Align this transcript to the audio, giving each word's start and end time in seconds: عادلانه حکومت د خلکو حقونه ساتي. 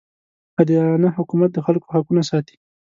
عادلانه 0.59 1.09
حکومت 1.17 1.49
د 1.53 1.57
خلکو 1.65 1.87
حقونه 1.95 2.21
ساتي. 2.29 2.55